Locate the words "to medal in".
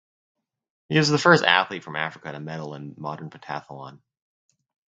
2.31-2.95